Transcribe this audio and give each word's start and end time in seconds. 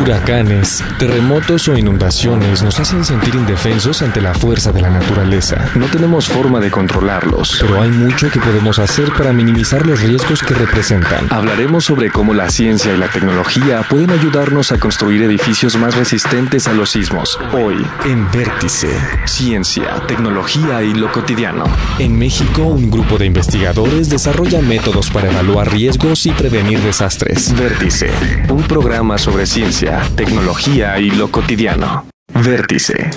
Huracanes, 0.00 0.82
terremotos 0.98 1.68
o 1.68 1.76
inundaciones 1.76 2.62
nos 2.62 2.80
hacen 2.80 3.04
sentir 3.04 3.34
indefensos 3.34 4.02
ante 4.02 4.20
la 4.20 4.34
fuerza 4.34 4.72
de 4.72 4.80
la 4.80 4.90
naturaleza. 4.90 5.70
No 5.76 5.86
tenemos 5.86 6.26
forma 6.26 6.58
de 6.58 6.70
controlarlos, 6.70 7.58
pero 7.60 7.80
hay 7.80 7.90
mucho 7.90 8.30
que 8.30 8.40
podemos 8.40 8.78
hacer 8.78 9.12
para 9.12 9.32
minimizar 9.32 9.86
los 9.86 10.00
riesgos 10.00 10.42
que 10.42 10.54
representan. 10.54 11.26
Hablaremos 11.30 11.84
sobre 11.84 12.10
cómo 12.10 12.34
la 12.34 12.50
ciencia 12.50 12.92
y 12.92 12.98
la 12.98 13.08
tecnología 13.08 13.82
pueden 13.88 14.10
ayudarnos 14.10 14.72
a 14.72 14.78
construir 14.78 15.22
edificios 15.22 15.76
más 15.76 15.94
resistentes 15.94 16.66
a 16.66 16.72
los 16.72 16.90
sismos. 16.90 17.38
Hoy, 17.52 17.76
en 18.04 18.30
Vértice, 18.32 18.90
ciencia, 19.26 20.04
tecnología 20.08 20.82
y 20.82 20.94
lo 20.94 21.12
cotidiano. 21.12 21.64
En 21.98 22.18
México, 22.18 22.62
un 22.62 22.90
grupo 22.90 23.18
de 23.18 23.26
investigadores 23.26 24.08
desarrolla 24.08 24.60
métodos 24.60 25.10
para 25.10 25.30
evaluar 25.30 25.70
riesgos 25.70 26.26
y 26.26 26.32
prevenir 26.32 26.80
desastres. 26.80 27.54
Vértice, 27.56 28.10
un 28.48 28.62
programa 28.72 29.18
sobre 29.18 29.44
ciencia, 29.44 30.00
tecnología 30.16 30.98
y 30.98 31.10
lo 31.10 31.30
cotidiano. 31.30 32.06
Vértice. 32.42 33.10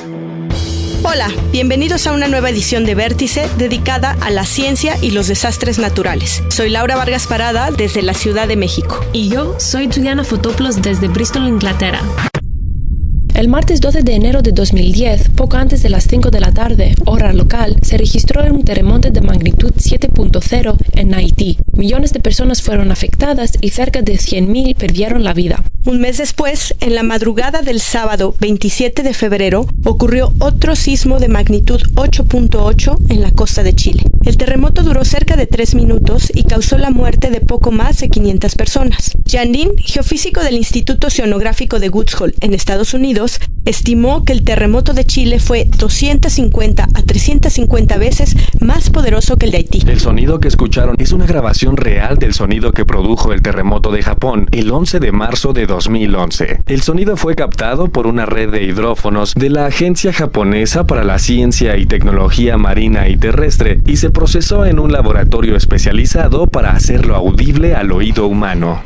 Hola, 1.04 1.30
bienvenidos 1.54 2.08
a 2.08 2.12
una 2.12 2.28
nueva 2.28 2.50
edición 2.50 2.84
de 2.84 2.94
Vértice 2.94 3.48
dedicada 3.58 4.18
a 4.20 4.32
la 4.32 4.44
ciencia 4.44 4.98
y 5.02 5.12
los 5.12 5.30
desastres 5.30 5.80
naturales. 5.80 6.44
Soy 6.50 6.70
Laura 6.70 6.98
Vargas 6.98 7.26
Parada 7.26 7.72
desde 7.72 8.02
la 8.02 8.14
Ciudad 8.14 8.50
de 8.50 8.58
México. 8.58 9.00
Y 9.14 9.30
yo 9.30 9.58
soy 9.58 9.90
Juliana 9.90 10.26
Fotoplos 10.26 10.82
desde 10.82 11.08
Bristol, 11.08 11.48
Inglaterra. 11.48 12.02
El 13.34 13.48
martes 13.48 13.80
12 13.80 14.02
de 14.02 14.16
enero 14.16 14.42
de 14.42 14.52
2010, 14.52 15.30
poco 15.30 15.56
antes 15.56 15.84
de 15.84 15.90
las 15.90 16.06
5 16.06 16.32
de 16.32 16.40
la 16.42 16.52
tarde, 16.52 16.96
hora 17.06 17.32
local, 17.32 17.78
se 17.82 17.98
registró 17.98 18.44
un 18.44 18.64
terremoto 18.64 19.10
de 19.10 19.22
magnitud 19.22 19.72
7.0 19.74 20.76
en 20.96 21.14
Haití. 21.14 21.58
Millones 21.76 22.14
de 22.14 22.20
personas 22.20 22.62
fueron 22.62 22.92
afectadas 22.92 23.54
y 23.62 23.70
cerca 23.70 24.02
de 24.02 24.14
100.000 24.14 24.76
perdieron 24.76 25.24
la 25.24 25.34
vida. 25.34 25.64
Un 25.86 26.02
mes 26.02 26.18
después, 26.18 26.74
en 26.80 26.96
la 26.96 27.04
madrugada 27.04 27.62
del 27.62 27.80
sábado 27.80 28.34
27 28.40 29.04
de 29.04 29.14
febrero, 29.14 29.68
ocurrió 29.84 30.34
otro 30.40 30.76
sismo 30.76 31.20
de 31.20 31.28
magnitud 31.28 31.80
8.8 31.94 33.12
en 33.12 33.22
la 33.22 33.32
costa 33.32 33.62
de 33.62 33.76
Chile. 33.76 34.02
El 34.24 34.38
terremoto 34.38 34.82
duró 34.82 35.06
cerca 35.06 35.36
de 35.36 35.46
tres 35.46 35.76
minutos 35.76 36.32
y 36.34 36.44
causó 36.44 36.80
la 36.80 36.90
muerte 36.90 37.30
de 37.30 37.40
poco 37.40 37.72
más 37.72 38.00
de 38.00 38.10
500 38.10 38.56
personas. 38.56 39.12
Jan 39.30 39.52
Lin, 39.52 39.70
geofísico 39.78 40.42
del 40.42 40.56
Instituto 40.56 41.08
Oceanográfico 41.08 41.80
de 41.80 41.90
Woods 41.90 42.20
Hole 42.20 42.34
en 42.42 42.56
Estados 42.56 42.96
Unidos, 42.96 43.40
estimó 43.66 44.26
que 44.26 44.34
el 44.34 44.44
terremoto 44.44 44.94
de 44.94 45.06
Chile 45.06 45.40
fue 45.40 45.66
250 45.66 46.90
a 46.92 47.02
350 47.04 47.98
veces 47.98 48.36
más 48.60 48.75
el. 49.28 49.90
El 49.90 50.00
sonido 50.00 50.40
que 50.40 50.48
escucharon 50.48 50.96
es 51.00 51.12
una 51.12 51.26
grabación 51.26 51.78
real 51.78 52.18
del 52.20 52.34
sonido 52.34 52.72
que 52.72 52.86
produjo 52.86 53.34
el 53.34 53.42
terremoto 53.42 53.92
de 53.92 54.04
Japón 54.04 54.48
el 54.52 54.70
11 54.70 55.00
de 55.00 55.12
marzo 55.12 55.52
de 55.52 55.66
2011. 55.66 56.62
El 56.68 56.82
sonido 56.82 57.18
fue 57.18 57.36
captado 57.36 57.88
por 57.88 58.06
una 58.06 58.28
red 58.28 58.52
de 58.52 58.64
hidrófonos 58.64 59.34
de 59.34 59.50
la 59.50 59.66
Agencia 59.66 60.14
Japonesa 60.14 60.86
para 60.86 61.04
la 61.04 61.18
Ciencia 61.18 61.76
y 61.78 61.88
Tecnología 61.88 62.58
Marina 62.58 63.10
y 63.10 63.18
Terrestre 63.18 63.80
y 63.88 63.98
se 63.98 64.12
procesó 64.12 64.66
en 64.66 64.80
un 64.80 64.92
laboratorio 64.92 65.56
especializado 65.56 66.46
para 66.46 66.72
hacerlo 66.72 67.16
audible 67.16 67.74
al 67.74 67.92
oído 67.92 68.28
humano. 68.28 68.82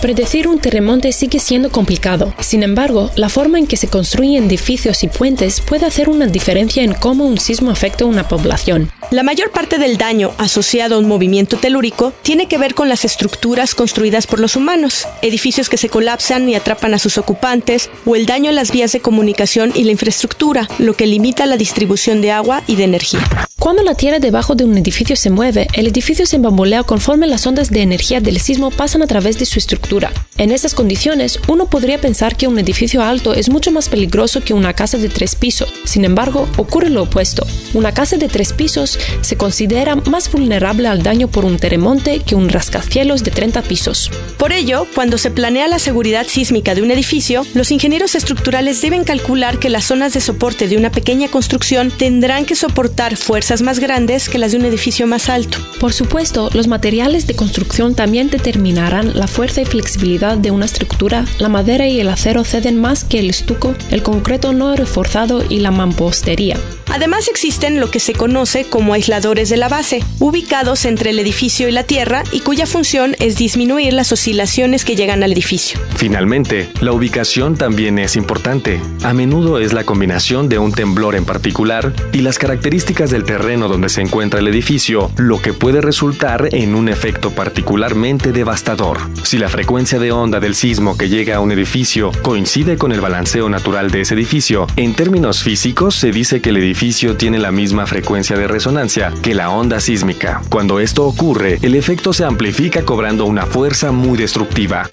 Predecir 0.00 0.46
un 0.46 0.58
terremoto 0.58 1.10
sigue 1.10 1.40
siendo 1.40 1.70
complicado. 1.70 2.32
Sin 2.40 2.62
embargo, 2.62 3.10
la 3.16 3.28
forma 3.28 3.58
en 3.58 3.66
que 3.66 3.76
se 3.76 3.88
construyen 3.88 4.44
edificios 4.44 5.02
y 5.02 5.08
puentes 5.08 5.60
puede 5.60 5.86
hacer 5.86 6.08
una 6.08 6.26
diferencia 6.26 6.82
en 6.82 6.94
cómo 6.94 7.24
un 7.24 7.38
sismo 7.38 7.70
afecta 7.70 8.04
a 8.04 8.06
una 8.06 8.28
población. 8.28 8.90
La 9.10 9.22
mayor 9.22 9.50
parte 9.50 9.78
del 9.78 9.98
daño 9.98 10.32
asociado 10.38 10.96
a 10.96 10.98
un 10.98 11.08
movimiento 11.08 11.56
telúrico 11.56 12.12
tiene 12.22 12.46
que 12.46 12.58
ver 12.58 12.74
con 12.74 12.88
las 12.88 13.04
estructuras 13.04 13.74
construidas 13.74 14.26
por 14.26 14.40
los 14.40 14.56
humanos, 14.56 15.06
edificios 15.22 15.68
que 15.68 15.76
se 15.76 15.88
colapsan 15.88 16.48
y 16.48 16.54
atrapan 16.54 16.94
a 16.94 16.98
sus 16.98 17.18
ocupantes, 17.18 17.90
o 18.04 18.16
el 18.16 18.26
daño 18.26 18.50
a 18.50 18.52
las 18.52 18.70
vías 18.70 18.92
de 18.92 19.00
comunicación 19.00 19.72
y 19.74 19.84
la 19.84 19.92
infraestructura, 19.92 20.68
lo 20.78 20.94
que 20.94 21.06
limita 21.06 21.46
la 21.46 21.56
distribución 21.56 22.20
de 22.20 22.32
agua 22.32 22.62
y 22.66 22.76
de 22.76 22.84
energía. 22.84 23.20
Cuando 23.66 23.82
la 23.82 23.96
tierra 23.96 24.20
debajo 24.20 24.54
de 24.54 24.62
un 24.62 24.78
edificio 24.78 25.16
se 25.16 25.28
mueve, 25.28 25.66
el 25.72 25.88
edificio 25.88 26.24
se 26.24 26.38
bambolea 26.38 26.84
conforme 26.84 27.26
las 27.26 27.48
ondas 27.48 27.68
de 27.68 27.82
energía 27.82 28.20
del 28.20 28.38
sismo 28.38 28.70
pasan 28.70 29.02
a 29.02 29.08
través 29.08 29.40
de 29.40 29.44
su 29.44 29.58
estructura. 29.58 30.12
En 30.38 30.52
esas 30.52 30.72
condiciones, 30.72 31.40
uno 31.48 31.66
podría 31.66 32.00
pensar 32.00 32.36
que 32.36 32.46
un 32.46 32.60
edificio 32.60 33.02
alto 33.02 33.34
es 33.34 33.48
mucho 33.48 33.72
más 33.72 33.88
peligroso 33.88 34.40
que 34.40 34.54
una 34.54 34.72
casa 34.72 34.98
de 34.98 35.08
tres 35.08 35.34
pisos. 35.34 35.68
Sin 35.82 36.04
embargo, 36.04 36.48
ocurre 36.58 36.90
lo 36.90 37.02
opuesto. 37.02 37.44
Una 37.74 37.92
casa 37.92 38.16
de 38.16 38.28
tres 38.28 38.52
pisos 38.52 39.00
se 39.22 39.36
considera 39.36 39.96
más 39.96 40.30
vulnerable 40.30 40.86
al 40.86 41.02
daño 41.02 41.26
por 41.26 41.44
un 41.44 41.56
terremoto 41.56 42.12
que 42.24 42.36
un 42.36 42.48
rascacielos 42.48 43.24
de 43.24 43.32
30 43.32 43.62
pisos. 43.62 44.12
Por 44.38 44.52
ello, 44.52 44.86
cuando 44.94 45.18
se 45.18 45.32
planea 45.32 45.66
la 45.66 45.80
seguridad 45.80 46.28
sísmica 46.28 46.76
de 46.76 46.82
un 46.82 46.92
edificio, 46.92 47.44
los 47.54 47.72
ingenieros 47.72 48.14
estructurales 48.14 48.80
deben 48.80 49.02
calcular 49.02 49.58
que 49.58 49.70
las 49.70 49.86
zonas 49.86 50.12
de 50.12 50.20
soporte 50.20 50.68
de 50.68 50.76
una 50.76 50.92
pequeña 50.92 51.28
construcción 51.28 51.90
tendrán 51.90 52.44
que 52.44 52.54
soportar 52.54 53.16
fuerzas 53.16 53.55
más 53.62 53.78
grandes 53.78 54.28
que 54.28 54.38
las 54.38 54.52
de 54.52 54.58
un 54.58 54.64
edificio 54.64 55.06
más 55.06 55.28
alto. 55.28 55.58
Por 55.80 55.92
supuesto, 55.92 56.50
los 56.52 56.68
materiales 56.68 57.26
de 57.26 57.34
construcción 57.34 57.94
también 57.94 58.30
determinarán 58.30 59.16
la 59.18 59.26
fuerza 59.26 59.62
y 59.62 59.64
flexibilidad 59.64 60.36
de 60.36 60.50
una 60.50 60.66
estructura. 60.66 61.24
La 61.38 61.48
madera 61.48 61.86
y 61.86 62.00
el 62.00 62.08
acero 62.08 62.44
ceden 62.44 62.80
más 62.80 63.04
que 63.04 63.18
el 63.18 63.30
estuco, 63.30 63.74
el 63.90 64.02
concreto 64.02 64.52
no 64.52 64.74
reforzado 64.76 65.44
y 65.48 65.60
la 65.60 65.70
mampostería. 65.70 66.56
Además 66.96 67.28
existen 67.28 67.78
lo 67.78 67.90
que 67.90 68.00
se 68.00 68.14
conoce 68.14 68.64
como 68.64 68.94
aisladores 68.94 69.50
de 69.50 69.58
la 69.58 69.68
base, 69.68 70.02
ubicados 70.18 70.86
entre 70.86 71.10
el 71.10 71.18
edificio 71.18 71.68
y 71.68 71.70
la 71.70 71.82
tierra 71.82 72.24
y 72.32 72.40
cuya 72.40 72.64
función 72.64 73.16
es 73.18 73.36
disminuir 73.36 73.92
las 73.92 74.12
oscilaciones 74.12 74.82
que 74.82 74.96
llegan 74.96 75.22
al 75.22 75.30
edificio. 75.30 75.78
Finalmente, 75.96 76.70
la 76.80 76.92
ubicación 76.92 77.58
también 77.58 77.98
es 77.98 78.16
importante. 78.16 78.80
A 79.02 79.12
menudo 79.12 79.58
es 79.58 79.74
la 79.74 79.84
combinación 79.84 80.48
de 80.48 80.58
un 80.58 80.72
temblor 80.72 81.16
en 81.16 81.26
particular 81.26 81.92
y 82.14 82.22
las 82.22 82.38
características 82.38 83.10
del 83.10 83.24
terreno 83.24 83.68
donde 83.68 83.90
se 83.90 84.00
encuentra 84.00 84.40
el 84.40 84.48
edificio 84.48 85.10
lo 85.18 85.42
que 85.42 85.52
puede 85.52 85.82
resultar 85.82 86.48
en 86.52 86.74
un 86.74 86.88
efecto 86.88 87.30
particularmente 87.32 88.32
devastador. 88.32 89.00
Si 89.22 89.36
la 89.36 89.50
frecuencia 89.50 89.98
de 89.98 90.12
onda 90.12 90.40
del 90.40 90.54
sismo 90.54 90.96
que 90.96 91.10
llega 91.10 91.36
a 91.36 91.40
un 91.40 91.52
edificio 91.52 92.10
coincide 92.22 92.78
con 92.78 92.90
el 92.90 93.02
balanceo 93.02 93.50
natural 93.50 93.90
de 93.90 94.00
ese 94.00 94.14
edificio, 94.14 94.66
en 94.76 94.94
términos 94.94 95.42
físicos 95.42 95.94
se 95.94 96.10
dice 96.10 96.40
que 96.40 96.48
el 96.48 96.56
edificio 96.56 96.85
tiene 97.16 97.38
la 97.38 97.50
misma 97.50 97.84
frecuencia 97.86 98.36
de 98.36 98.46
resonancia 98.46 99.12
que 99.20 99.34
la 99.34 99.50
onda 99.50 99.80
sísmica. 99.80 100.42
Cuando 100.48 100.78
esto 100.78 101.04
ocurre, 101.04 101.58
el 101.62 101.74
efecto 101.74 102.12
se 102.12 102.24
amplifica 102.24 102.84
cobrando 102.84 103.24
una 103.24 103.44
fuerza 103.44 103.90
muy 103.90 104.16
destructiva. 104.16 104.88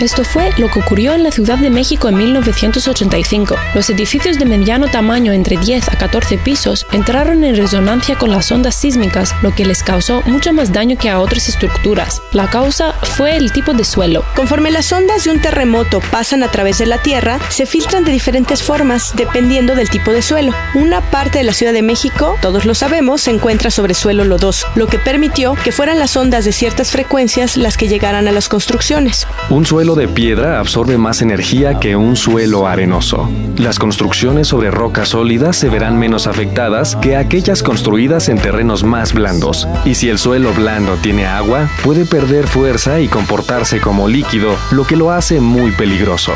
Esto 0.00 0.22
fue 0.22 0.52
lo 0.58 0.68
que 0.68 0.78
ocurrió 0.78 1.12
en 1.14 1.24
la 1.24 1.32
Ciudad 1.32 1.58
de 1.58 1.70
México 1.70 2.08
en 2.08 2.16
1985. 2.16 3.56
Los 3.74 3.90
edificios 3.90 4.38
de 4.38 4.44
mediano 4.44 4.86
tamaño 4.86 5.32
entre 5.32 5.56
10 5.56 5.88
a 5.88 5.96
14 5.96 6.38
pisos 6.38 6.86
entraron 6.92 7.42
en 7.42 7.56
resonancia 7.56 8.16
con 8.16 8.30
las 8.30 8.52
ondas 8.52 8.76
sísmicas, 8.76 9.34
lo 9.42 9.52
que 9.52 9.64
les 9.64 9.82
causó 9.82 10.22
mucho 10.26 10.52
más 10.52 10.72
daño 10.72 10.96
que 10.96 11.10
a 11.10 11.18
otras 11.18 11.48
estructuras. 11.48 12.22
La 12.30 12.48
causa 12.48 12.92
fue 12.92 13.36
el 13.36 13.50
tipo 13.52 13.72
de 13.72 13.82
suelo. 13.82 14.24
Conforme 14.36 14.70
las 14.70 14.92
ondas 14.92 15.24
de 15.24 15.32
un 15.32 15.40
terremoto 15.40 16.00
pasan 16.12 16.44
a 16.44 16.50
través 16.52 16.78
de 16.78 16.86
la 16.86 17.02
Tierra, 17.02 17.40
se 17.48 17.66
filtran 17.66 18.04
de 18.04 18.12
diferentes 18.12 18.62
formas 18.62 19.16
dependiendo 19.16 19.74
del 19.74 19.90
tipo 19.90 20.12
de 20.12 20.22
suelo. 20.22 20.52
Una 20.76 21.10
parte 21.10 21.38
de 21.38 21.44
la 21.44 21.52
Ciudad 21.52 21.72
de 21.72 21.82
México, 21.82 22.36
todos 22.40 22.66
lo 22.66 22.76
sabemos, 22.76 23.22
se 23.22 23.32
encuentra 23.32 23.72
sobre 23.72 23.94
suelo 23.94 24.24
lodoso, 24.24 24.68
lo 24.76 24.86
que 24.86 25.00
permitió 25.00 25.54
que 25.64 25.72
fueran 25.72 25.98
las 25.98 26.16
ondas 26.16 26.44
de 26.44 26.52
ciertas 26.52 26.92
frecuencias 26.92 27.56
las 27.56 27.76
que 27.76 27.88
llegaran 27.88 28.28
a 28.28 28.32
las 28.32 28.48
construcciones. 28.48 29.26
Un 29.50 29.66
suelo 29.66 29.87
de 29.94 30.08
piedra 30.08 30.60
absorbe 30.60 30.98
más 30.98 31.22
energía 31.22 31.78
que 31.78 31.96
un 31.96 32.16
suelo 32.16 32.66
arenoso. 32.66 33.28
Las 33.56 33.78
construcciones 33.78 34.48
sobre 34.48 34.70
rocas 34.70 35.10
sólidas 35.10 35.56
se 35.56 35.68
verán 35.68 35.98
menos 35.98 36.26
afectadas 36.26 36.96
que 36.96 37.16
aquellas 37.16 37.62
construidas 37.62 38.28
en 38.28 38.38
terrenos 38.38 38.84
más 38.84 39.12
blandos. 39.12 39.66
Y 39.84 39.94
si 39.94 40.08
el 40.08 40.18
suelo 40.18 40.52
blando 40.52 40.96
tiene 40.96 41.26
agua, 41.26 41.68
puede 41.82 42.04
perder 42.04 42.46
fuerza 42.46 43.00
y 43.00 43.08
comportarse 43.08 43.80
como 43.80 44.08
líquido, 44.08 44.54
lo 44.70 44.84
que 44.84 44.96
lo 44.96 45.10
hace 45.10 45.40
muy 45.40 45.72
peligroso. 45.72 46.32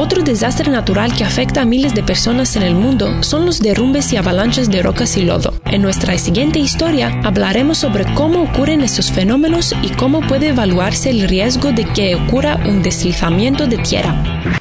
Otro 0.00 0.22
desastre 0.22 0.70
natural 0.70 1.14
que 1.14 1.24
afecta 1.24 1.60
a 1.60 1.66
miles 1.66 1.94
de 1.94 2.02
personas 2.02 2.56
en 2.56 2.62
el 2.62 2.74
mundo 2.74 3.22
son 3.22 3.44
los 3.44 3.60
derrumbes 3.60 4.10
y 4.14 4.16
avalanchas 4.16 4.70
de 4.70 4.82
rocas 4.82 5.14
y 5.18 5.24
lodo. 5.24 5.52
En 5.66 5.82
nuestra 5.82 6.16
siguiente 6.16 6.58
historia 6.58 7.20
hablaremos 7.22 7.76
sobre 7.76 8.06
cómo 8.14 8.44
ocurren 8.44 8.80
estos 8.80 9.12
fenómenos 9.12 9.74
y 9.82 9.90
cómo 9.90 10.22
puede 10.26 10.48
evaluarse 10.48 11.10
el 11.10 11.28
riesgo 11.28 11.72
de 11.72 11.84
que 11.84 12.14
ocurra 12.14 12.58
un 12.66 12.82
deslizamiento 12.82 13.66
de 13.66 13.76
tierra. 13.76 14.59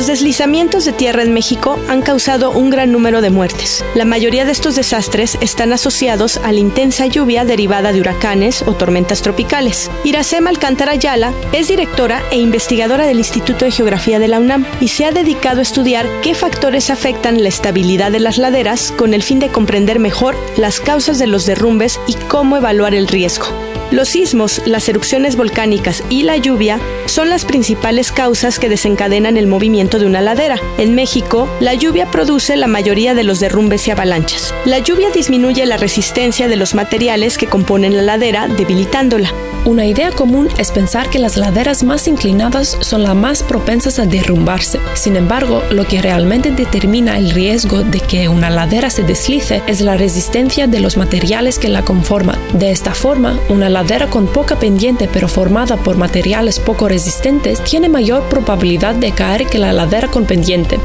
Los 0.00 0.06
deslizamientos 0.06 0.86
de 0.86 0.94
tierra 0.94 1.22
en 1.22 1.34
México 1.34 1.78
han 1.90 2.00
causado 2.00 2.52
un 2.52 2.70
gran 2.70 2.90
número 2.90 3.20
de 3.20 3.28
muertes. 3.28 3.84
La 3.94 4.06
mayoría 4.06 4.46
de 4.46 4.52
estos 4.52 4.74
desastres 4.74 5.36
están 5.42 5.74
asociados 5.74 6.38
a 6.38 6.52
la 6.52 6.58
intensa 6.58 7.04
lluvia 7.04 7.44
derivada 7.44 7.92
de 7.92 8.00
huracanes 8.00 8.62
o 8.62 8.72
tormentas 8.72 9.20
tropicales. 9.20 9.90
Iracema 10.02 10.48
Alcántara 10.48 10.92
Ayala 10.92 11.34
es 11.52 11.68
directora 11.68 12.22
e 12.30 12.38
investigadora 12.38 13.04
del 13.04 13.18
Instituto 13.18 13.66
de 13.66 13.72
Geografía 13.72 14.18
de 14.18 14.28
la 14.28 14.40
UNAM 14.40 14.64
y 14.80 14.88
se 14.88 15.04
ha 15.04 15.12
dedicado 15.12 15.58
a 15.58 15.64
estudiar 15.64 16.06
qué 16.22 16.34
factores 16.34 16.88
afectan 16.88 17.42
la 17.42 17.50
estabilidad 17.50 18.10
de 18.10 18.20
las 18.20 18.38
laderas 18.38 18.92
con 18.92 19.12
el 19.12 19.22
fin 19.22 19.38
de 19.38 19.50
comprender 19.50 19.98
mejor 19.98 20.34
las 20.56 20.80
causas 20.80 21.18
de 21.18 21.26
los 21.26 21.44
derrumbes 21.44 22.00
y 22.06 22.14
cómo 22.14 22.56
evaluar 22.56 22.94
el 22.94 23.06
riesgo. 23.06 23.48
Los 23.90 24.10
sismos, 24.10 24.62
las 24.66 24.88
erupciones 24.88 25.34
volcánicas 25.34 26.04
y 26.08 26.22
la 26.22 26.36
lluvia 26.36 26.78
son 27.06 27.28
las 27.28 27.44
principales 27.44 28.12
causas 28.12 28.60
que 28.60 28.68
desencadenan 28.68 29.36
el 29.36 29.48
movimiento 29.48 29.98
de 29.98 30.06
una 30.06 30.20
ladera. 30.20 30.60
En 30.78 30.94
México, 30.94 31.48
la 31.58 31.74
lluvia 31.74 32.08
produce 32.08 32.56
la 32.56 32.68
mayoría 32.68 33.14
de 33.14 33.24
los 33.24 33.40
derrumbes 33.40 33.88
y 33.88 33.90
avalanchas. 33.90 34.54
La 34.64 34.78
lluvia 34.78 35.08
disminuye 35.10 35.66
la 35.66 35.76
resistencia 35.76 36.46
de 36.46 36.54
los 36.54 36.74
materiales 36.74 37.36
que 37.36 37.48
componen 37.48 37.96
la 37.96 38.02
ladera, 38.02 38.46
debilitándola. 38.46 39.32
Una 39.64 39.84
idea 39.84 40.10
común 40.10 40.48
es 40.56 40.70
pensar 40.70 41.10
que 41.10 41.18
las 41.18 41.36
laderas 41.36 41.82
más 41.82 42.06
inclinadas 42.06 42.78
son 42.80 43.02
las 43.02 43.14
más 43.14 43.42
propensas 43.42 43.98
a 43.98 44.06
derrumbarse. 44.06 44.78
Sin 44.94 45.16
embargo, 45.16 45.62
lo 45.70 45.84
que 45.84 46.00
realmente 46.00 46.50
determina 46.50 47.18
el 47.18 47.30
riesgo 47.30 47.82
de 47.82 48.00
que 48.00 48.28
una 48.28 48.48
ladera 48.48 48.88
se 48.88 49.02
deslice 49.02 49.62
es 49.66 49.80
la 49.80 49.96
resistencia 49.96 50.66
de 50.66 50.80
los 50.80 50.96
materiales 50.96 51.58
que 51.58 51.68
la 51.68 51.82
conforman. 51.82 52.38
De 52.54 52.70
esta 52.70 52.94
forma, 52.94 53.38
una 53.50 53.68
ladera 53.68 53.79
con 54.10 54.26
poca 54.26 54.58
pendiente 54.58 55.08
pero 55.10 55.26
formada 55.26 55.78
por 55.78 55.96
materiales 55.96 56.60
poco 56.60 56.86
resistentes 56.86 57.64
tiene 57.64 57.88
mayor 57.88 58.22
probabilidad 58.24 58.94
de 58.94 59.12
caer 59.12 59.46
que 59.46 59.58
la 59.58 59.72
ladera 59.72 60.08
con 60.08 60.26
pendiente. 60.26 60.78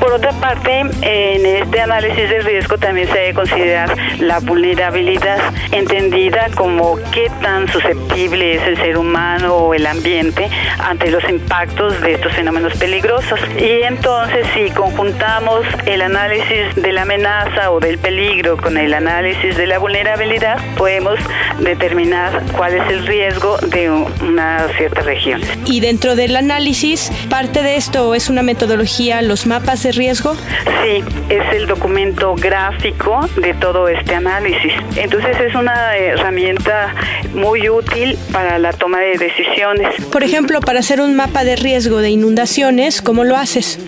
Por 0.00 0.12
otra 0.12 0.32
parte, 0.32 0.80
en 0.80 1.46
este 1.46 1.80
análisis 1.80 2.28
de 2.30 2.40
riesgo 2.40 2.78
también 2.78 3.08
se 3.08 3.18
debe 3.18 3.34
considerar 3.34 3.94
la 4.18 4.38
vulnerabilidad, 4.40 5.38
entendida 5.70 6.48
como 6.54 6.96
qué 7.12 7.30
tan 7.42 7.68
susceptible 7.68 8.54
es 8.54 8.62
el 8.62 8.76
ser 8.76 8.96
humano 8.96 9.54
o 9.54 9.74
el 9.74 9.86
ambiente 9.86 10.48
ante 10.78 11.10
los 11.10 11.22
impactos 11.28 12.00
de 12.00 12.14
estos 12.14 12.32
fenómenos 12.32 12.76
peligrosos. 12.78 13.38
Y 13.58 13.82
entonces, 13.82 14.46
si 14.54 14.70
conjuntamos 14.70 15.66
el 15.86 16.02
análisis 16.02 16.74
de 16.76 16.92
la 16.92 17.02
amenaza 17.02 17.70
o 17.70 17.80
del 17.80 17.98
peligro 17.98 18.56
con 18.56 18.78
el 18.78 18.94
análisis 18.94 19.56
de 19.56 19.66
la 19.66 19.78
vulnerabilidad, 19.78 20.58
podemos 20.76 21.18
determinar 21.60 22.42
cuál 22.56 22.74
es 22.74 22.88
el 22.90 23.06
riesgo 23.06 23.58
de 23.58 23.90
una 23.90 24.66
cierta 24.76 25.02
región. 25.02 25.40
Y 25.66 25.80
dentro 25.80 26.16
del 26.16 26.36
análisis, 26.36 27.12
parte 27.28 27.62
de 27.62 27.76
esto 27.76 28.14
es 28.14 28.28
una 28.28 28.42
metodología, 28.42 29.22
los 29.22 29.39
mapas 29.46 29.82
de 29.82 29.92
riesgo? 29.92 30.34
Sí, 30.34 31.04
es 31.28 31.54
el 31.54 31.66
documento 31.66 32.34
gráfico 32.34 33.20
de 33.36 33.54
todo 33.54 33.88
este 33.88 34.14
análisis. 34.14 34.72
Entonces 34.96 35.36
es 35.40 35.54
una 35.54 35.96
herramienta 35.96 36.94
muy 37.34 37.68
útil 37.68 38.18
para 38.32 38.58
la 38.58 38.72
toma 38.72 39.00
de 39.00 39.18
decisiones. 39.18 39.88
Por 40.10 40.22
ejemplo, 40.22 40.60
para 40.60 40.80
hacer 40.80 41.00
un 41.00 41.14
mapa 41.16 41.44
de 41.44 41.56
riesgo 41.56 41.98
de 41.98 42.10
inundaciones, 42.10 43.02
¿cómo 43.02 43.24
lo 43.24 43.36
haces? 43.36 43.78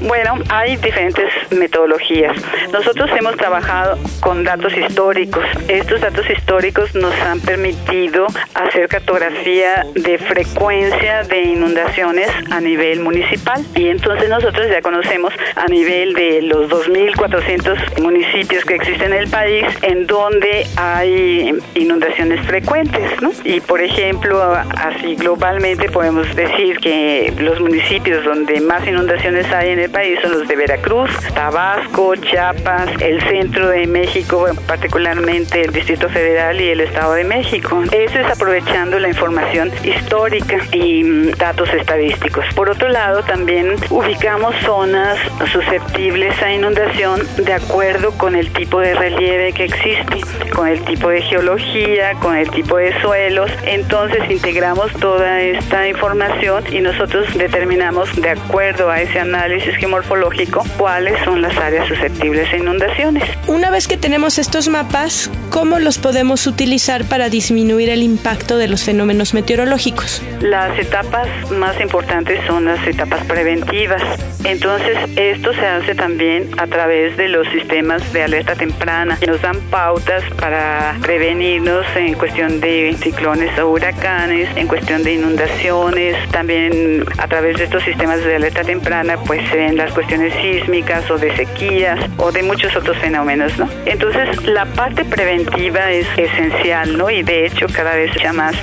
Bueno, 0.00 0.34
hay 0.48 0.76
diferentes 0.76 1.30
metodologías. 1.50 2.36
Nosotros 2.72 3.10
hemos 3.18 3.36
trabajado 3.36 3.98
con 4.20 4.44
datos 4.44 4.76
históricos. 4.76 5.44
Estos 5.68 6.00
datos 6.00 6.28
históricos 6.28 6.94
nos 6.94 7.14
han 7.20 7.40
permitido 7.40 8.26
hacer 8.54 8.88
cartografía 8.88 9.86
de 9.94 10.18
frecuencia 10.18 11.22
de 11.24 11.42
inundaciones 11.42 12.28
a 12.50 12.60
nivel 12.60 13.00
municipal. 13.00 13.64
Y 13.74 13.88
entonces 13.88 14.28
nosotros 14.28 14.66
ya 14.68 14.82
conocemos 14.82 15.32
a 15.56 15.66
nivel 15.66 16.14
de 16.14 16.42
los 16.42 16.68
2.400 16.70 18.00
municipios 18.00 18.64
que 18.64 18.74
existen 18.74 19.12
en 19.12 19.18
el 19.20 19.30
país 19.30 19.64
en 19.82 20.06
donde 20.06 20.66
hay 20.76 21.54
inundaciones 21.74 22.44
frecuentes. 22.46 23.20
¿no? 23.20 23.30
Y 23.44 23.60
por 23.60 23.80
ejemplo, 23.80 24.54
así 24.76 25.16
globalmente 25.16 25.90
podemos 25.90 26.34
decir 26.34 26.78
que 26.78 27.32
los 27.38 27.60
municipios 27.60 28.24
donde 28.24 28.60
más 28.60 28.86
inundaciones 28.86 29.51
hay 29.52 29.70
en 29.70 29.80
el 29.80 29.90
país 29.90 30.18
son 30.22 30.32
los 30.32 30.48
de 30.48 30.56
Veracruz, 30.56 31.10
Tabasco, 31.34 32.16
Chiapas, 32.16 32.90
el 33.00 33.20
centro 33.22 33.68
de 33.68 33.86
México, 33.86 34.46
particularmente 34.66 35.62
el 35.62 35.72
Distrito 35.72 36.08
Federal 36.08 36.60
y 36.60 36.68
el 36.68 36.80
Estado 36.80 37.14
de 37.14 37.24
México. 37.24 37.82
Eso 37.90 38.18
es 38.18 38.26
aprovechando 38.26 38.98
la 38.98 39.08
información 39.08 39.70
histórica 39.84 40.58
y 40.72 41.04
mm, 41.04 41.30
datos 41.32 41.68
estadísticos. 41.74 42.44
Por 42.54 42.70
otro 42.70 42.88
lado, 42.88 43.22
también 43.22 43.76
ubicamos 43.90 44.54
zonas 44.64 45.18
susceptibles 45.52 46.40
a 46.42 46.52
inundación 46.52 47.20
de 47.36 47.52
acuerdo 47.52 48.12
con 48.12 48.34
el 48.34 48.50
tipo 48.52 48.80
de 48.80 48.94
relieve 48.94 49.52
que 49.52 49.64
existe, 49.64 50.20
con 50.54 50.68
el 50.68 50.80
tipo 50.84 51.08
de 51.08 51.20
geología, 51.22 52.14
con 52.14 52.34
el 52.34 52.48
tipo 52.50 52.62
tipo 52.62 52.76
de 52.76 53.00
suelos. 53.00 53.50
Entonces 53.64 54.30
integramos 54.30 54.92
toda 54.94 55.40
esta 55.40 55.88
información 55.88 56.64
y 56.72 56.80
nosotros 56.80 57.26
determinamos 57.36 58.14
de 58.20 58.30
acuerdo 58.30 58.88
a 58.88 59.00
ese 59.00 59.18
análisis 59.18 59.41
geomorfológico 59.50 60.64
cuáles 60.78 61.18
son 61.24 61.42
las 61.42 61.56
áreas 61.56 61.88
susceptibles 61.88 62.52
a 62.52 62.56
inundaciones. 62.56 63.24
Una 63.46 63.70
vez 63.70 63.88
que 63.88 63.96
tenemos 63.96 64.38
estos 64.38 64.68
mapas, 64.68 65.30
¿cómo 65.50 65.78
los 65.78 65.98
podemos 65.98 66.46
utilizar 66.46 67.04
para 67.04 67.28
disminuir 67.28 67.90
el 67.90 68.02
impacto 68.02 68.56
de 68.56 68.68
los 68.68 68.84
fenómenos 68.84 69.34
meteorológicos? 69.34 70.22
Las 70.40 70.78
etapas 70.78 71.28
más 71.50 71.80
importantes 71.80 72.40
son 72.46 72.66
las 72.66 72.86
etapas 72.86 73.24
preventivas. 73.24 74.02
Entonces, 74.44 74.96
esto 75.16 75.52
se 75.54 75.66
hace 75.66 75.94
también 75.94 76.50
a 76.58 76.66
través 76.66 77.16
de 77.16 77.28
los 77.28 77.46
sistemas 77.48 78.12
de 78.12 78.22
alerta 78.24 78.54
temprana. 78.54 79.18
Nos 79.26 79.40
dan 79.40 79.60
pautas 79.70 80.24
para 80.38 80.96
prevenirnos 81.00 81.86
en 81.96 82.14
cuestión 82.14 82.60
de 82.60 82.96
ciclones 83.00 83.56
o 83.58 83.70
huracanes, 83.70 84.48
en 84.56 84.66
cuestión 84.66 85.02
de 85.04 85.14
inundaciones. 85.14 86.16
También 86.30 87.04
a 87.18 87.28
través 87.28 87.56
de 87.58 87.64
estos 87.64 87.82
sistemas 87.84 88.22
de 88.24 88.36
alerta 88.36 88.62
temprana, 88.62 89.16
pues 89.32 89.54
en 89.54 89.78
las 89.78 89.90
cuestiones 89.94 90.34
sísmicas 90.42 91.10
o 91.10 91.16
de 91.16 91.34
sequías 91.34 91.98
o 92.18 92.30
de 92.30 92.42
muchos 92.42 92.76
otros 92.76 92.98
fenómenos, 92.98 93.56
¿no? 93.56 93.66
Entonces, 93.86 94.44
la 94.44 94.66
parte 94.66 95.06
preventiva 95.06 95.90
es 95.90 96.06
esencial, 96.18 96.98
¿no? 96.98 97.08
Y 97.08 97.22
de 97.22 97.46
hecho, 97.46 97.64
cada 97.72 97.94
vez 97.94 98.10
ya 98.22 98.34
más 98.34 98.54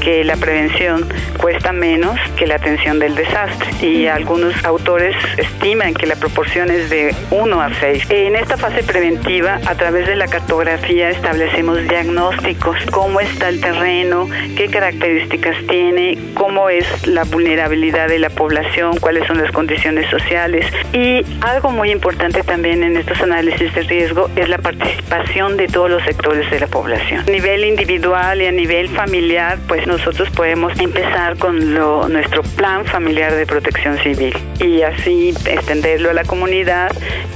que 0.00 0.24
la 0.24 0.34
prevención 0.34 1.06
cuesta 1.40 1.72
menos 1.72 2.18
que 2.36 2.48
la 2.48 2.56
atención 2.56 2.98
del 2.98 3.14
desastre. 3.14 3.68
Y 3.86 4.08
algunos 4.08 4.64
autores 4.64 5.14
estiman 5.36 5.94
que 5.94 6.06
la 6.06 6.16
proporción 6.16 6.72
es 6.72 6.90
de 6.90 7.14
1 7.30 7.60
a 7.60 7.72
6. 7.74 8.10
En 8.10 8.34
esta 8.34 8.56
fase 8.56 8.82
preventiva, 8.82 9.60
a 9.64 9.76
través 9.76 10.08
de 10.08 10.16
la 10.16 10.26
cartografía, 10.26 11.10
establecemos 11.10 11.86
diagnósticos, 11.86 12.78
cómo 12.90 13.20
está 13.20 13.48
el 13.48 13.60
terreno, 13.60 14.28
qué 14.56 14.66
características 14.68 15.56
tiene, 15.68 16.18
cómo 16.34 16.68
es 16.68 17.06
la 17.06 17.22
vulnerabilidad 17.22 18.08
de 18.08 18.18
la 18.18 18.30
población, 18.30 18.98
cuáles 18.98 19.24
son 19.28 19.40
las 19.40 19.52
condiciones 19.52 20.10
sociales. 20.16 20.66
Y 20.92 21.24
algo 21.40 21.70
muy 21.70 21.90
importante 21.90 22.42
también 22.42 22.82
en 22.82 22.96
estos 22.96 23.20
análisis 23.20 23.74
de 23.74 23.82
riesgo 23.82 24.30
es 24.36 24.48
la 24.48 24.58
participación 24.58 25.56
de 25.56 25.68
todos 25.68 25.90
los 25.90 26.02
sectores 26.04 26.50
de 26.50 26.60
la 26.60 26.66
población. 26.66 27.20
A 27.20 27.30
nivel 27.30 27.64
individual 27.64 28.40
y 28.42 28.46
a 28.46 28.52
nivel 28.52 28.88
familiar, 28.88 29.58
pues 29.68 29.86
nosotros 29.86 30.28
podemos 30.30 30.78
empezar 30.78 31.36
con 31.36 31.74
lo, 31.74 32.08
nuestro 32.08 32.42
plan 32.42 32.84
familiar 32.84 33.34
de 33.34 33.46
protección 33.46 33.98
civil 33.98 34.36
y 34.60 34.82
así 34.82 35.34
extenderlo 35.46 36.10
a 36.10 36.14
la 36.14 36.24
comunidad 36.24 36.90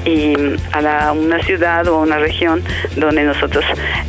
y 0.04 0.34
a 0.72 0.80
la, 0.80 1.12
una 1.12 1.42
ciudad 1.42 1.86
o 1.88 2.00
una 2.00 2.18
región 2.18 2.62
donde 2.96 3.24
nosotros 3.24 3.64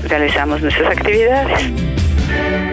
realizamos 0.07 0.61
nuestras 0.61 0.97
actividades. 0.97 1.71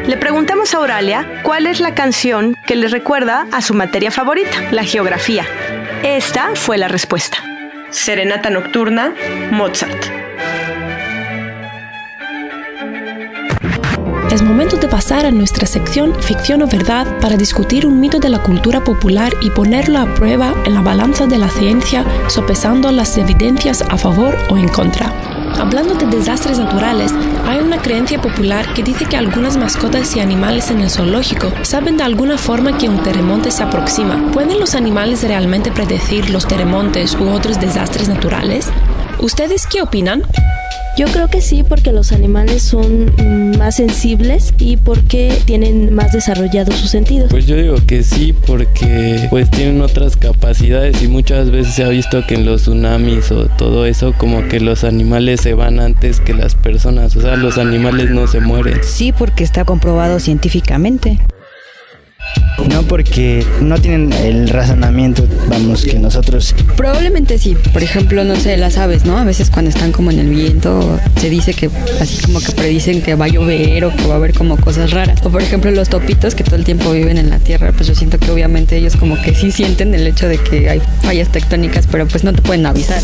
Le 0.06 0.16
preguntamos 0.16 0.72
a 0.74 0.80
Oralia 0.80 1.42
cuál 1.42 1.66
es 1.66 1.80
la 1.80 1.94
canción 1.94 2.56
que 2.66 2.76
le 2.76 2.88
recuerda 2.88 3.46
a 3.52 3.60
su 3.60 3.74
materia 3.74 4.10
favorita, 4.10 4.50
la 4.70 4.82
geografía. 4.82 5.44
Esta 6.02 6.54
fue 6.54 6.78
la 6.78 6.88
respuesta. 6.88 7.38
Serenata 7.90 8.50
Nocturna, 8.50 9.14
Mozart. 9.50 10.06
Es 14.30 14.42
momento 14.42 14.76
de 14.76 14.88
pasar 14.88 15.26
a 15.26 15.30
nuestra 15.30 15.66
sección 15.66 16.14
Ficción 16.22 16.62
o 16.62 16.66
Verdad 16.66 17.18
para 17.20 17.36
discutir 17.36 17.86
un 17.86 17.98
mito 17.98 18.18
de 18.18 18.28
la 18.28 18.42
cultura 18.42 18.84
popular 18.84 19.32
y 19.40 19.50
ponerlo 19.50 19.98
a 19.98 20.14
prueba 20.14 20.54
en 20.64 20.74
la 20.74 20.82
balanza 20.82 21.26
de 21.26 21.38
la 21.38 21.48
ciencia, 21.48 22.04
sopesando 22.28 22.92
las 22.92 23.16
evidencias 23.16 23.82
a 23.82 23.96
favor 23.96 24.36
o 24.50 24.56
en 24.56 24.68
contra. 24.68 25.27
Hablando 25.58 25.94
de 25.94 26.06
desastres 26.06 26.58
naturales, 26.58 27.12
hay 27.46 27.58
una 27.60 27.78
creencia 27.78 28.20
popular 28.20 28.72
que 28.74 28.82
dice 28.82 29.06
que 29.06 29.16
algunas 29.16 29.56
mascotas 29.56 30.14
y 30.16 30.20
animales 30.20 30.70
en 30.70 30.80
el 30.80 30.90
zoológico 30.90 31.52
saben 31.62 31.96
de 31.96 32.04
alguna 32.04 32.38
forma 32.38 32.76
que 32.76 32.88
un 32.88 33.02
terremoto 33.02 33.50
se 33.50 33.62
aproxima. 33.62 34.30
¿Pueden 34.32 34.60
los 34.60 34.74
animales 34.74 35.22
realmente 35.22 35.72
predecir 35.72 36.30
los 36.30 36.46
terremotos 36.46 37.16
u 37.20 37.28
otros 37.28 37.60
desastres 37.60 38.08
naturales? 38.08 38.68
¿Ustedes 39.18 39.66
qué 39.66 39.82
opinan? 39.82 40.22
Yo 40.98 41.06
creo 41.06 41.28
que 41.28 41.40
sí, 41.40 41.62
porque 41.62 41.92
los 41.92 42.10
animales 42.10 42.60
son 42.60 43.12
más 43.56 43.76
sensibles 43.76 44.52
y 44.58 44.78
porque 44.78 45.32
tienen 45.44 45.94
más 45.94 46.10
desarrollados 46.10 46.74
sus 46.74 46.90
sentidos. 46.90 47.30
Pues 47.30 47.46
yo 47.46 47.54
digo 47.54 47.76
que 47.86 48.02
sí, 48.02 48.34
porque 48.48 49.28
pues 49.30 49.48
tienen 49.48 49.80
otras 49.80 50.16
capacidades 50.16 51.00
y 51.00 51.06
muchas 51.06 51.52
veces 51.52 51.74
se 51.74 51.84
ha 51.84 51.88
visto 51.88 52.26
que 52.26 52.34
en 52.34 52.44
los 52.44 52.62
tsunamis 52.62 53.30
o 53.30 53.46
todo 53.46 53.86
eso 53.86 54.12
como 54.18 54.48
que 54.48 54.58
los 54.58 54.82
animales 54.82 55.40
se 55.40 55.54
van 55.54 55.78
antes 55.78 56.18
que 56.18 56.34
las 56.34 56.56
personas, 56.56 57.14
o 57.14 57.20
sea, 57.20 57.36
los 57.36 57.58
animales 57.58 58.10
no 58.10 58.26
se 58.26 58.40
mueren. 58.40 58.80
Sí, 58.82 59.12
porque 59.12 59.44
está 59.44 59.64
comprobado 59.64 60.18
científicamente. 60.18 61.20
No 62.68 62.82
porque 62.82 63.46
no 63.60 63.78
tienen 63.78 64.12
el 64.12 64.48
razonamiento, 64.48 65.26
vamos, 65.48 65.84
que 65.84 65.98
nosotros. 65.98 66.54
Probablemente 66.76 67.38
sí. 67.38 67.56
Por 67.72 67.82
ejemplo, 67.82 68.24
no 68.24 68.36
sé, 68.36 68.56
las 68.56 68.76
aves, 68.78 69.04
¿no? 69.04 69.16
A 69.16 69.24
veces 69.24 69.50
cuando 69.50 69.70
están 69.70 69.92
como 69.92 70.10
en 70.10 70.18
el 70.18 70.28
viento, 70.28 70.98
se 71.20 71.30
dice 71.30 71.54
que 71.54 71.70
así 72.00 72.20
como 72.22 72.40
que 72.40 72.52
predicen 72.52 73.00
que 73.02 73.14
va 73.14 73.26
a 73.26 73.28
llover 73.28 73.84
o 73.84 73.94
que 73.94 74.06
va 74.06 74.14
a 74.14 74.16
haber 74.16 74.34
como 74.34 74.56
cosas 74.56 74.90
raras. 74.90 75.20
O 75.24 75.30
por 75.30 75.42
ejemplo, 75.42 75.70
los 75.70 75.88
topitos 75.88 76.34
que 76.34 76.44
todo 76.44 76.56
el 76.56 76.64
tiempo 76.64 76.92
viven 76.92 77.18
en 77.18 77.30
la 77.30 77.38
tierra, 77.38 77.72
pues 77.72 77.86
yo 77.86 77.94
siento 77.94 78.18
que 78.18 78.30
obviamente 78.30 78.76
ellos 78.76 78.96
como 78.96 79.20
que 79.20 79.34
sí 79.34 79.50
sienten 79.50 79.94
el 79.94 80.06
hecho 80.06 80.28
de 80.28 80.38
que 80.38 80.68
hay 80.68 80.82
fallas 81.02 81.30
tectónicas, 81.30 81.86
pero 81.86 82.06
pues 82.06 82.24
no 82.24 82.32
te 82.32 82.42
pueden 82.42 82.66
avisar. 82.66 83.02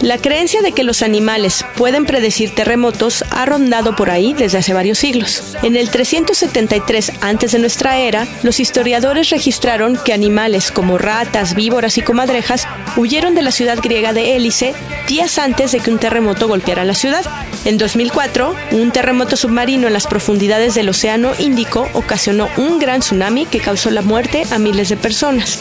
La 0.00 0.16
creencia 0.16 0.62
de 0.62 0.72
que 0.72 0.82
los 0.82 1.02
animales 1.02 1.62
pueden 1.76 2.06
predecir 2.06 2.54
terremotos 2.54 3.22
ha 3.30 3.44
rondado 3.44 3.96
por 3.96 4.10
ahí 4.10 4.32
desde 4.32 4.56
hace 4.56 4.72
varios 4.72 4.98
siglos. 4.98 5.42
En 5.62 5.76
el 5.76 5.90
373 5.90 7.12
antes 7.20 7.52
de 7.52 7.58
nuestra 7.58 7.98
era, 7.98 8.26
los 8.42 8.60
historiadores 8.60 9.28
registraron 9.28 9.98
que 10.02 10.14
animales 10.14 10.72
como 10.72 10.96
ratas, 10.96 11.54
víboras 11.54 11.98
y 11.98 12.02
comadrejas 12.02 12.66
huyeron 12.96 13.34
de 13.34 13.42
la 13.42 13.50
ciudad 13.50 13.78
griega 13.82 14.14
de 14.14 14.36
Hélice 14.36 14.74
días 15.06 15.38
antes 15.38 15.72
de 15.72 15.80
que 15.80 15.90
un 15.90 15.98
terremoto 15.98 16.48
golpeara 16.48 16.84
la 16.84 16.94
ciudad. 16.94 17.24
En 17.66 17.76
2004, 17.76 18.54
un 18.72 18.92
terremoto 18.92 19.36
submarino 19.36 19.86
en 19.86 19.92
las 19.92 20.06
profundidades 20.06 20.74
del 20.74 20.88
Océano 20.88 21.32
Índico 21.38 21.86
ocasionó 21.92 22.48
un 22.56 22.78
gran 22.78 23.00
tsunami 23.00 23.44
que 23.44 23.60
causó 23.60 23.90
la 23.90 24.00
muerte 24.00 24.44
a 24.50 24.58
miles 24.58 24.88
de 24.88 24.96
personas. 24.96 25.60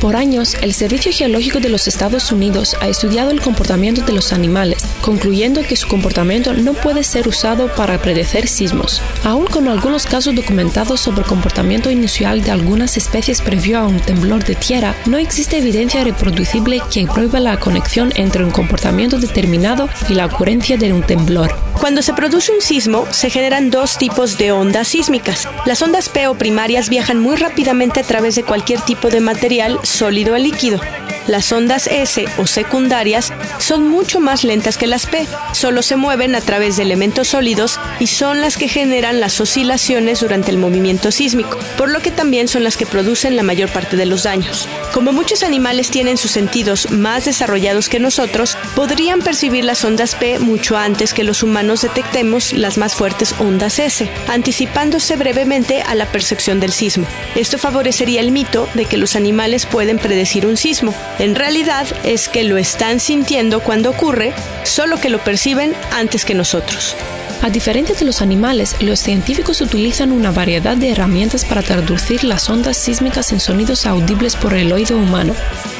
Por 0.00 0.14
años, 0.14 0.54
el 0.60 0.74
Servicio 0.74 1.10
Geológico 1.10 1.58
de 1.58 1.70
los 1.70 1.88
Estados 1.88 2.30
Unidos 2.30 2.76
ha 2.80 2.88
estudiado 2.88 3.30
el 3.30 3.40
comportamiento 3.40 4.02
de 4.02 4.12
los 4.12 4.34
animales, 4.34 4.84
concluyendo 5.00 5.62
que 5.62 5.74
su 5.74 5.88
comportamiento 5.88 6.52
no 6.52 6.74
puede 6.74 7.02
ser 7.02 7.26
usado 7.26 7.74
para 7.74 8.00
predecir 8.00 8.46
sismos. 8.46 9.00
Aún 9.24 9.46
con 9.46 9.68
algunos 9.68 10.04
casos 10.04 10.34
documentados 10.34 11.00
sobre 11.00 11.22
el 11.22 11.26
comportamiento 11.26 11.90
inusual 11.90 12.42
de 12.42 12.50
algunas 12.50 12.98
especies 12.98 13.40
previo 13.40 13.78
a 13.78 13.86
un 13.86 14.00
temblor 14.00 14.44
de 14.44 14.54
tierra, 14.54 14.94
no 15.06 15.16
existe 15.16 15.58
evidencia 15.58 16.04
reproducible 16.04 16.82
que 16.92 17.06
pruebe 17.06 17.40
la 17.40 17.58
conexión 17.58 18.12
entre 18.16 18.44
un 18.44 18.50
comportamiento 18.50 19.18
determinado 19.18 19.88
y 20.10 20.14
la 20.14 20.26
ocurrencia 20.26 20.76
de 20.76 20.92
un 20.92 21.02
temblor. 21.02 21.65
Cuando 21.80 22.02
se 22.02 22.14
produce 22.14 22.52
un 22.52 22.60
sismo, 22.60 23.06
se 23.10 23.30
generan 23.30 23.70
dos 23.70 23.98
tipos 23.98 24.38
de 24.38 24.50
ondas 24.50 24.88
sísmicas. 24.88 25.48
Las 25.66 25.82
ondas 25.82 26.08
P 26.08 26.26
o 26.26 26.34
primarias 26.34 26.88
viajan 26.88 27.20
muy 27.20 27.36
rápidamente 27.36 28.00
a 28.00 28.02
través 28.02 28.34
de 28.34 28.42
cualquier 28.42 28.80
tipo 28.80 29.08
de 29.08 29.20
material 29.20 29.78
sólido 29.82 30.34
o 30.34 30.38
líquido. 30.38 30.80
Las 31.26 31.50
ondas 31.52 31.88
S 31.88 32.24
o 32.38 32.46
secundarias 32.46 33.32
son 33.58 33.88
mucho 33.88 34.20
más 34.20 34.44
lentas 34.44 34.78
que 34.78 34.86
las 34.86 35.06
P, 35.06 35.26
solo 35.52 35.82
se 35.82 35.96
mueven 35.96 36.34
a 36.34 36.40
través 36.40 36.76
de 36.76 36.84
elementos 36.84 37.28
sólidos 37.28 37.80
y 37.98 38.06
son 38.06 38.40
las 38.40 38.56
que 38.56 38.68
generan 38.68 39.18
las 39.20 39.40
oscilaciones 39.40 40.20
durante 40.20 40.50
el 40.50 40.58
movimiento 40.58 41.10
sísmico, 41.10 41.58
por 41.76 41.90
lo 41.90 42.00
que 42.00 42.10
también 42.10 42.48
son 42.48 42.62
las 42.62 42.76
que 42.76 42.86
producen 42.86 43.36
la 43.36 43.42
mayor 43.42 43.70
parte 43.70 43.96
de 43.96 44.06
los 44.06 44.22
daños. 44.22 44.68
Como 44.92 45.12
muchos 45.12 45.42
animales 45.42 45.90
tienen 45.90 46.16
sus 46.16 46.30
sentidos 46.30 46.90
más 46.90 47.24
desarrollados 47.24 47.88
que 47.88 47.98
nosotros, 47.98 48.56
podrían 48.74 49.20
percibir 49.20 49.64
las 49.64 49.84
ondas 49.84 50.14
P 50.14 50.38
mucho 50.38 50.76
antes 50.76 51.12
que 51.12 51.24
los 51.24 51.42
humanos 51.42 51.82
detectemos 51.82 52.52
las 52.52 52.78
más 52.78 52.94
fuertes 52.94 53.34
ondas 53.38 53.78
S, 53.78 54.08
anticipándose 54.28 55.16
brevemente 55.16 55.82
a 55.82 55.94
la 55.94 56.06
percepción 56.06 56.60
del 56.60 56.72
sismo. 56.72 57.06
Esto 57.34 57.58
favorecería 57.58 58.20
el 58.20 58.30
mito 58.30 58.68
de 58.74 58.84
que 58.84 58.96
los 58.96 59.16
animales 59.16 59.66
pueden 59.66 59.98
predecir 59.98 60.46
un 60.46 60.56
sismo, 60.56 60.94
en 61.18 61.34
realidad 61.34 61.86
es 62.04 62.28
que 62.28 62.44
lo 62.44 62.58
están 62.58 63.00
sintiendo 63.00 63.60
cuando 63.60 63.90
ocurre, 63.90 64.34
solo 64.64 65.00
que 65.00 65.08
lo 65.08 65.18
perciben 65.18 65.74
antes 65.92 66.24
que 66.24 66.34
nosotros. 66.34 66.94
A 67.42 67.50
diferencia 67.50 67.94
de 67.94 68.04
los 68.04 68.22
animales, 68.22 68.76
los 68.80 68.98
científicos 69.00 69.60
utilizan 69.60 70.10
una 70.10 70.30
variedad 70.30 70.76
de 70.76 70.90
herramientas 70.90 71.44
para 71.44 71.62
traducir 71.62 72.24
las 72.24 72.48
ondas 72.50 72.76
sísmicas 72.76 73.30
en 73.32 73.40
sonidos 73.40 73.86
audibles 73.86 74.36
por 74.36 74.54
el 74.54 74.72
oído 74.72 74.96
humano. 74.96 75.34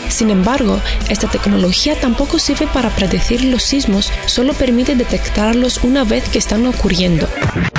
Sin 0.09 0.31
embargo, 0.31 0.81
esta 1.09 1.29
tecnología 1.29 1.99
tampoco 1.99 2.39
sirve 2.39 2.67
para 2.69 2.91
predecir 2.91 3.45
los 3.45 3.63
sismos, 3.63 4.13
solo 4.27 4.53
permite 4.53 4.95
detectarlos 4.95 5.79
una 5.83 6.05
vez 6.05 6.29
que 6.29 6.39
están 6.39 6.67
ocurriendo. 6.67 7.29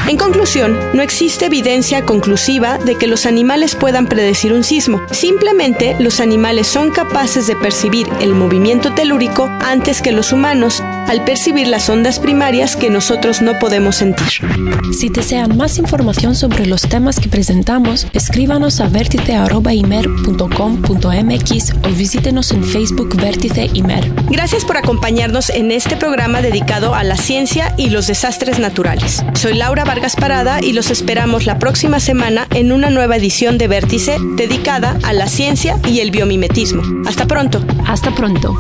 En 0.08 0.16
conclusión, 0.18 0.78
no 0.94 1.02
existe 1.02 1.48
evidencia 1.48 2.06
conclusiva 2.06 2.78
de 2.78 2.96
que 2.96 3.08
los 3.08 3.26
animales 3.26 3.76
puedan 3.76 4.08
predecir 4.08 4.54
un 4.54 4.64
sismo. 4.64 5.02
Simplemente 5.12 5.96
los 6.00 6.20
animales 6.22 6.68
son 6.68 6.92
capaces 6.92 7.46
de 7.48 7.56
percibir 7.56 8.08
el 8.22 8.34
movimiento 8.34 8.94
telúrico 8.94 9.50
antes 9.60 10.02
que 10.02 10.14
los 10.14 10.32
humanos, 10.32 10.82
al 11.08 11.24
percibir 11.24 11.68
las 11.68 11.90
ondas 11.90 12.20
primarias 12.20 12.76
que 12.76 12.90
nosotros 12.90 13.42
no 13.42 13.58
podemos 13.60 13.96
sentir. 13.96 14.28
Si 14.98 15.10
desean 15.10 15.58
más 15.58 15.78
información 15.78 16.36
sobre 16.36 16.66
los 16.66 16.82
temas 16.82 17.20
que 17.20 17.30
presentamos, 17.30 18.08
escríbanos 18.14 18.82
a 18.82 18.90
vértice.imer.com.mx 18.90 21.74
o 21.74 21.90
visítenos 21.96 22.52
en 22.52 22.64
Facebook 22.64 23.16
Vértice 23.16 23.70
Imer. 23.74 24.12
Gracias 24.30 24.66
por 24.66 24.78
acompañarnos 24.78 25.50
en 25.50 25.72
este 25.72 25.98
programa 25.98 26.42
dedicado 26.42 26.96
a 26.96 27.04
la 27.04 27.18
ciencia 27.18 27.74
y 27.78 27.90
los 27.90 28.08
desastres 28.08 28.60
naturales. 28.60 29.24
Soy 29.34 29.54
Laura 29.54 29.86
Vargas 29.86 30.16
Parada 30.16 30.62
y 30.62 30.74
los 30.74 30.92
esperamos 30.92 31.46
la 31.46 31.60
próxima 31.60 32.00
semana 32.00 32.48
en 32.54 32.72
una 32.72 32.90
nueva 32.90 33.16
edición 33.16 33.58
de 33.58 33.68
Vértice 33.68 34.18
dedicada 34.36 34.98
a 35.04 35.14
la 35.14 35.28
ciencia 35.28 35.80
y 35.88 36.00
el 36.00 36.12
biomimetismo. 36.12 36.84
Hasta 37.08 37.28
pronto. 37.28 37.64
Hasta 37.86 38.14
pronto. 38.14 38.56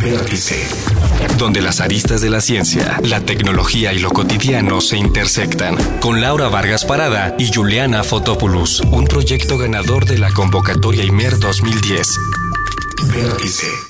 Vértice. 0.00 0.93
Donde 1.38 1.60
las 1.60 1.80
aristas 1.80 2.20
de 2.20 2.30
la 2.30 2.40
ciencia, 2.40 2.98
la 3.02 3.20
tecnología 3.20 3.92
y 3.92 3.98
lo 3.98 4.10
cotidiano 4.10 4.80
se 4.80 4.96
intersectan. 4.96 5.76
Con 6.00 6.20
Laura 6.20 6.48
Vargas 6.48 6.84
Parada 6.84 7.34
y 7.38 7.52
Juliana 7.52 8.04
Fotopoulos. 8.04 8.80
Un 8.80 9.04
proyecto 9.06 9.58
ganador 9.58 10.06
de 10.06 10.18
la 10.18 10.30
convocatoria 10.30 11.04
IMER 11.04 11.38
2010. 11.38 12.18
Vértice. 13.12 13.84